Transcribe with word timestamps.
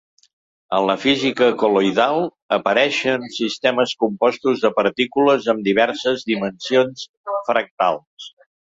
En 0.77 0.85
la 0.89 0.93
física 1.01 1.49
col·loidal, 1.63 2.17
apareixen 2.57 3.27
sistemes 3.37 3.95
compostos 4.07 4.65
de 4.67 4.75
partícules 4.81 5.53
amb 5.57 5.65
diverses 5.71 6.31
dimensions 6.35 7.09
fractals. 7.55 8.35